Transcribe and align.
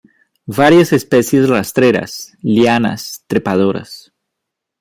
Varias 0.47 0.93
especies 0.93 1.47
rastreras, 1.47 2.33
lianas, 2.41 3.23
trepadoras. 3.27 4.11